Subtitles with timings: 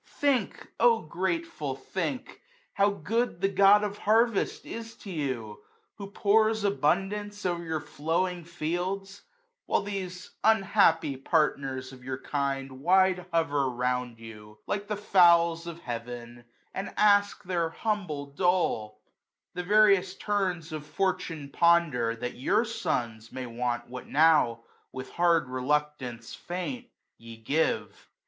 [0.03, 2.41] Think, oh grateful think!
[2.73, 5.59] How good the Gron of Harvest is to you;
[5.97, 9.21] 170 Who pours abundance o*er your flowing fields;
[9.67, 15.81] While these unhappy partners of your kind Wide hover round you, like the fowls of
[15.81, 18.95] heav*n, And ask their humble dole^
[19.53, 24.63] The various turns Of fortune ponder; that your sons may want 1 75 What now>
[24.91, 26.87] with hard reluctance, faint,
[27.19, 28.09] ye give.